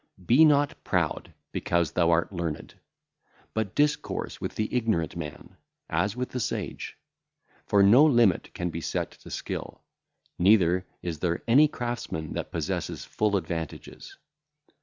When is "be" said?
0.25-0.43, 8.71-8.81